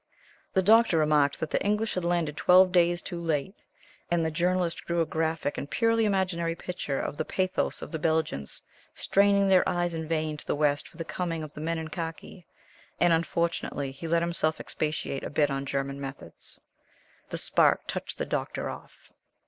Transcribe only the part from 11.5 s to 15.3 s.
the men in khaki, and unfortunately he let himself expatiate a